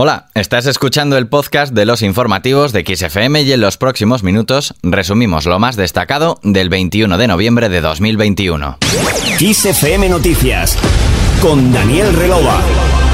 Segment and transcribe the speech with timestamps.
[0.00, 4.74] Hola, estás escuchando el podcast de los informativos de XFM y en los próximos minutos
[4.84, 8.78] resumimos lo más destacado del 21 de noviembre de 2021.
[9.40, 10.78] XFM Noticias
[11.42, 13.07] con Daniel Relova.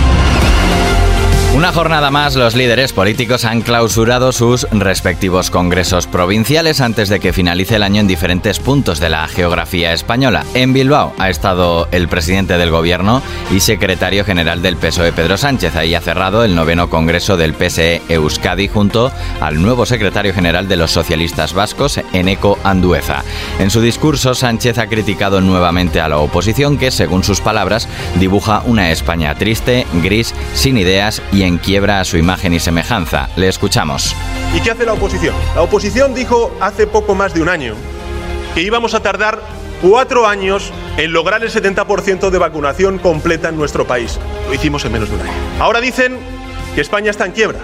[1.54, 7.32] Una jornada más, los líderes políticos han clausurado sus respectivos congresos provinciales antes de que
[7.32, 10.44] finalice el año en diferentes puntos de la geografía española.
[10.54, 15.76] En Bilbao ha estado el presidente del gobierno y secretario general del PSOE, Pedro Sánchez.
[15.76, 20.76] Ahí ha cerrado el noveno congreso del PSE Euskadi junto al nuevo secretario general de
[20.76, 23.22] los socialistas vascos, Eneco Andueza.
[23.60, 28.62] En su discurso, Sánchez ha criticado nuevamente a la oposición que, según sus palabras, dibuja
[28.66, 33.28] una España triste, gris, sin ideas y en quiebra a su imagen y semejanza.
[33.36, 34.14] Le escuchamos.
[34.54, 35.34] ¿Y qué hace la oposición?
[35.54, 37.74] La oposición dijo hace poco más de un año
[38.54, 39.40] que íbamos a tardar
[39.82, 44.18] cuatro años en lograr el 70% de vacunación completa en nuestro país.
[44.46, 45.32] Lo hicimos en menos de un año.
[45.58, 46.18] Ahora dicen
[46.74, 47.58] que España está en quiebra.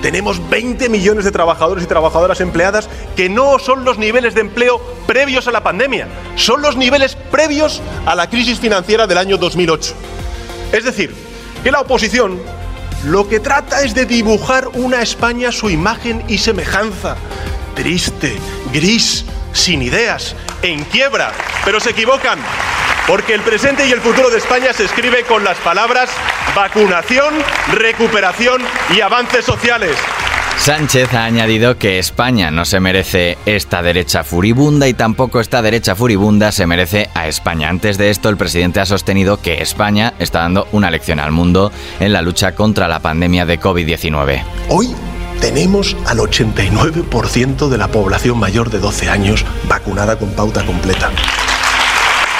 [0.00, 4.80] Tenemos 20 millones de trabajadores y trabajadoras empleadas que no son los niveles de empleo
[5.06, 9.94] previos a la pandemia, son los niveles previos a la crisis financiera del año 2008.
[10.72, 11.14] Es decir,
[11.62, 12.40] que la oposición
[13.04, 17.16] lo que trata es de dibujar una España su imagen y semejanza.
[17.74, 18.36] Triste,
[18.72, 21.32] gris, sin ideas, en quiebra.
[21.64, 22.38] Pero se equivocan,
[23.06, 26.10] porque el presente y el futuro de España se escribe con las palabras
[26.54, 27.34] vacunación,
[27.72, 28.62] recuperación
[28.94, 29.96] y avances sociales.
[30.62, 35.96] Sánchez ha añadido que España no se merece esta derecha furibunda y tampoco esta derecha
[35.96, 37.68] furibunda se merece a España.
[37.68, 41.72] Antes de esto, el presidente ha sostenido que España está dando una lección al mundo
[41.98, 44.44] en la lucha contra la pandemia de COVID-19.
[44.68, 44.94] Hoy
[45.40, 51.10] tenemos al 89% de la población mayor de 12 años vacunada con pauta completa.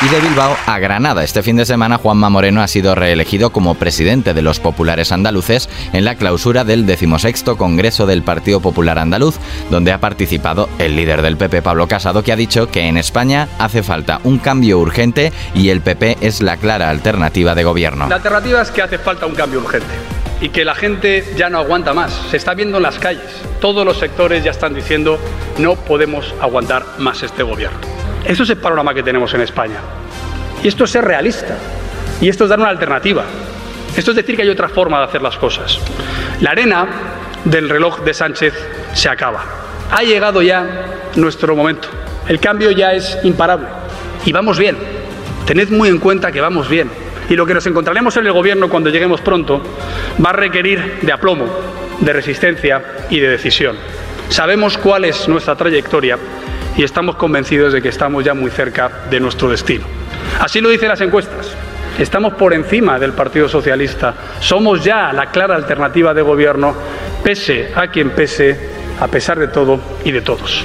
[0.04, 1.22] Y de Bilbao a Granada.
[1.22, 5.68] Este fin de semana Juanma Moreno ha sido reelegido como presidente de los populares andaluces
[5.92, 9.36] en la clausura del decimosexto Congreso del Partido Popular Andaluz,
[9.70, 13.46] donde ha participado el líder del PP, Pablo Casado, que ha dicho que en España
[13.60, 18.08] hace falta un cambio urgente y el PP es la clara alternativa de gobierno.
[18.08, 19.94] La alternativa es que hace falta un cambio urgente
[20.40, 22.12] y que la gente ya no aguanta más.
[22.28, 23.30] Se está viendo en las calles.
[23.60, 25.20] Todos los sectores ya están diciendo
[25.58, 28.01] no podemos aguantar más este gobierno.
[28.24, 29.80] Eso es el panorama que tenemos en España.
[30.62, 31.56] Y esto es ser realista.
[32.20, 33.24] Y esto es dar una alternativa.
[33.96, 35.78] Esto es decir que hay otra forma de hacer las cosas.
[36.40, 36.86] La arena
[37.44, 38.54] del reloj de Sánchez
[38.94, 39.44] se acaba.
[39.90, 41.88] Ha llegado ya nuestro momento.
[42.28, 43.66] El cambio ya es imparable.
[44.24, 44.76] Y vamos bien.
[45.46, 46.90] Tened muy en cuenta que vamos bien.
[47.28, 49.62] Y lo que nos encontraremos en el gobierno cuando lleguemos pronto
[50.24, 51.46] va a requerir de aplomo,
[52.00, 53.76] de resistencia y de decisión.
[54.28, 56.18] Sabemos cuál es nuestra trayectoria
[56.76, 59.84] y estamos convencidos de que estamos ya muy cerca de nuestro destino.
[60.40, 61.54] Así lo dicen las encuestas.
[61.98, 64.14] Estamos por encima del Partido Socialista.
[64.40, 66.74] Somos ya la clara alternativa de gobierno,
[67.22, 68.58] pese a quien pese,
[68.98, 70.64] a pesar de todo y de todos.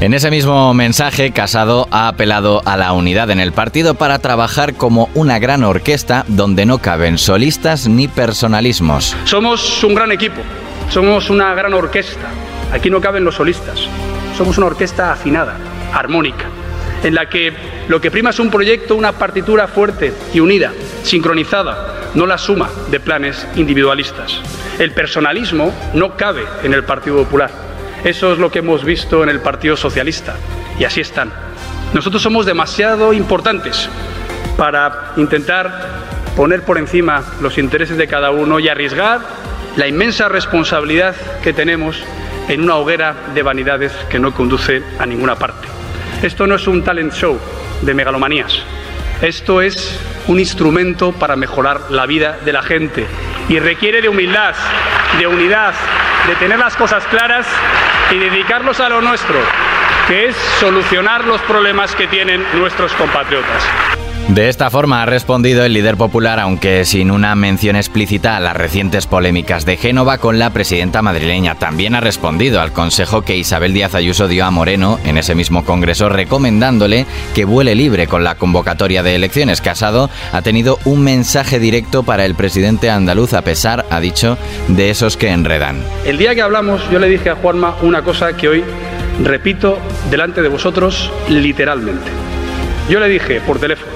[0.00, 4.74] En ese mismo mensaje, Casado ha apelado a la unidad en el partido para trabajar
[4.74, 9.16] como una gran orquesta donde no caben solistas ni personalismos.
[9.24, 10.42] Somos un gran equipo,
[10.90, 12.28] somos una gran orquesta.
[12.72, 13.88] Aquí no caben los solistas.
[14.36, 15.56] Somos una orquesta afinada,
[15.94, 16.44] armónica,
[17.02, 17.54] en la que
[17.88, 20.72] lo que prima es un proyecto, una partitura fuerte y unida,
[21.04, 24.38] sincronizada, no la suma de planes individualistas.
[24.78, 27.50] El personalismo no cabe en el Partido Popular.
[28.04, 30.34] Eso es lo que hemos visto en el Partido Socialista.
[30.78, 31.32] Y así están.
[31.94, 33.88] Nosotros somos demasiado importantes
[34.58, 36.04] para intentar
[36.36, 39.20] poner por encima los intereses de cada uno y arriesgar
[39.76, 42.02] la inmensa responsabilidad que tenemos
[42.48, 45.68] en una hoguera de vanidades que no conduce a ninguna parte.
[46.22, 47.38] Esto no es un talent show
[47.82, 48.62] de megalomanías.
[49.20, 53.06] Esto es un instrumento para mejorar la vida de la gente
[53.48, 54.54] y requiere de humildad,
[55.18, 55.74] de unidad,
[56.26, 57.46] de tener las cosas claras
[58.10, 59.36] y dedicarlos a lo nuestro,
[60.08, 63.95] que es solucionar los problemas que tienen nuestros compatriotas.
[64.28, 68.56] De esta forma ha respondido el líder popular, aunque sin una mención explícita a las
[68.56, 71.54] recientes polémicas de Génova con la presidenta madrileña.
[71.54, 75.64] También ha respondido al consejo que Isabel Díaz Ayuso dio a Moreno en ese mismo
[75.64, 77.06] congreso, recomendándole
[77.36, 79.60] que vuele libre con la convocatoria de elecciones.
[79.60, 84.36] Casado ha tenido un mensaje directo para el presidente andaluz, a pesar, ha dicho,
[84.66, 85.76] de esos que enredan.
[86.04, 88.64] El día que hablamos, yo le dije a Juanma una cosa que hoy
[89.22, 89.78] repito
[90.10, 92.10] delante de vosotros literalmente.
[92.90, 93.92] Yo le dije por teléfono,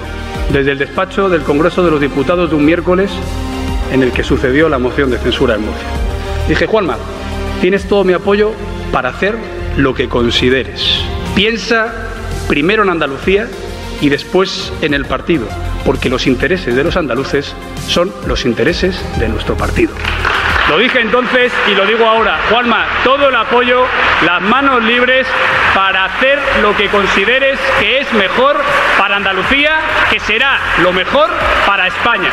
[0.51, 3.11] desde el despacho del Congreso de los Diputados de un miércoles
[3.91, 5.87] en el que sucedió la moción de censura en Murcia.
[6.47, 6.97] Dije, Juanma,
[7.61, 8.51] tienes todo mi apoyo
[8.91, 9.35] para hacer
[9.77, 10.99] lo que consideres.
[11.35, 11.93] Piensa
[12.47, 13.47] primero en Andalucía
[14.01, 15.47] y después en el partido,
[15.85, 17.53] porque los intereses de los andaluces
[17.87, 19.91] son los intereses de nuestro partido.
[20.69, 22.39] Lo dije entonces y lo digo ahora.
[22.49, 23.85] Juanma, todo el apoyo,
[24.25, 25.27] las manos libres
[25.73, 28.61] para hacer lo que consideres que es mejor
[28.97, 29.79] para Andalucía,
[30.09, 31.29] que será lo mejor
[31.65, 32.29] para España.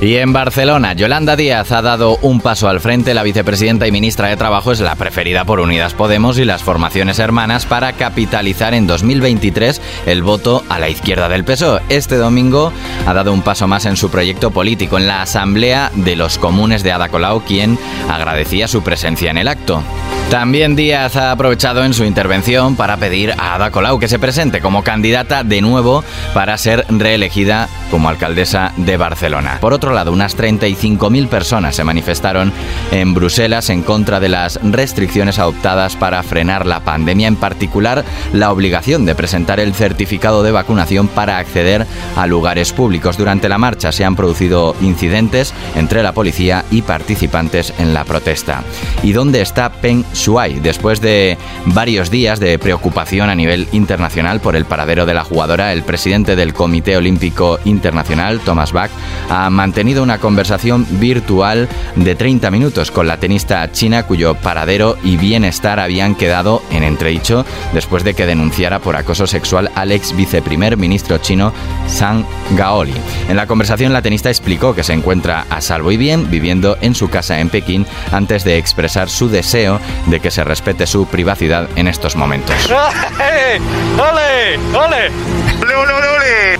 [0.00, 3.14] Y en Barcelona, Yolanda Díaz ha dado un paso al frente.
[3.14, 7.18] La vicepresidenta y ministra de Trabajo es la preferida por Unidas Podemos y las formaciones
[7.18, 11.80] hermanas para capitalizar en 2023 el voto a la izquierda del PSOE.
[11.88, 12.72] Este domingo
[13.06, 16.82] ha dado un paso más en su proyecto político en la Asamblea de los Comunes
[16.82, 17.78] de Ada Colau, quien
[18.10, 19.82] agradecía su presencia en el acto.
[20.30, 24.60] También Díaz ha aprovechado en su intervención para pedir a Ada Colau que se presente
[24.60, 26.02] como candidata de nuevo
[26.34, 29.58] para ser reelegida como alcaldesa de Barcelona.
[29.60, 32.52] Por otro lado, unas 35.000 personas se manifestaron
[32.90, 38.50] en Bruselas en contra de las restricciones adoptadas para frenar la pandemia, en particular la
[38.50, 41.86] obligación de presentar el certificado de vacunación para acceder
[42.16, 43.16] a lugares públicos.
[43.16, 48.64] Durante la marcha se han producido incidentes entre la policía y participantes en la protesta.
[49.04, 50.60] ¿Y dónde está Peng Shuai?
[50.60, 51.36] Después de
[51.66, 56.36] varios días de preocupación a nivel internacional por el paradero de la jugadora, el presidente
[56.36, 58.90] del Comité Olímpico Internacional, Thomas Bach,
[59.28, 65.16] ha mantenido una conversación virtual de 30 minutos con la tenista china cuyo paradero y
[65.16, 70.76] bienestar habían quedado en entredicho después de que denunciara por acoso sexual al ex viceprimer
[70.76, 71.52] ministro chino
[71.88, 72.24] Zhang
[72.56, 72.94] Gaoli.
[73.28, 76.94] En la conversación la tenista explicó que se encuentra a salvo y bien viviendo en
[76.94, 81.68] su casa en Pekín antes de expresar su deseo de que se respete su privacidad
[81.76, 82.56] en estos momentos.
[82.70, 83.60] ¡Ole!
[83.98, 84.58] ¡Ole!
[84.74, 86.58] ¡Ole, ole,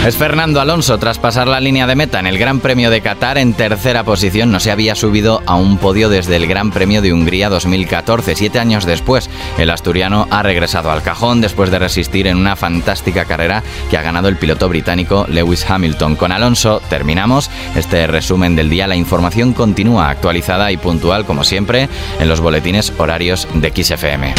[0.05, 3.37] Es Fernando Alonso tras pasar la línea de meta en el Gran Premio de Qatar
[3.37, 4.51] en tercera posición.
[4.51, 8.35] No se había subido a un podio desde el Gran Premio de Hungría 2014.
[8.35, 13.25] Siete años después, el asturiano ha regresado al cajón después de resistir en una fantástica
[13.25, 16.15] carrera que ha ganado el piloto británico Lewis Hamilton.
[16.15, 18.87] Con Alonso terminamos este resumen del día.
[18.87, 21.89] La información continúa actualizada y puntual como siempre
[22.19, 24.35] en los boletines horarios de XFM.